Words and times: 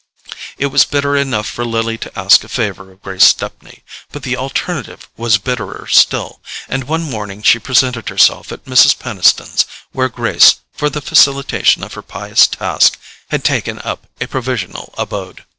It 0.57 0.65
was 0.73 0.83
bitter 0.83 1.15
enough 1.15 1.47
for 1.47 1.63
Lily 1.63 1.95
to 1.99 2.19
ask 2.19 2.43
a 2.43 2.47
favour 2.49 2.91
of 2.91 3.03
Grace 3.03 3.23
Stepney, 3.23 3.83
but 4.11 4.23
the 4.23 4.35
alternative 4.35 5.07
was 5.15 5.37
bitterer 5.37 5.85
still; 5.85 6.41
and 6.67 6.85
one 6.85 7.03
morning 7.03 7.43
she 7.43 7.59
presented 7.59 8.09
herself 8.09 8.51
at 8.51 8.65
Mrs. 8.65 8.97
Peniston's, 8.97 9.67
where 9.91 10.09
Grace, 10.09 10.55
for 10.73 10.89
the 10.89 11.01
facilitation 11.01 11.83
of 11.83 11.93
her 11.93 12.01
pious 12.01 12.47
task, 12.47 12.97
had 13.29 13.43
taken 13.43 13.77
up 13.83 14.07
a 14.19 14.25
provisional 14.25 14.91
abode. 14.97 15.43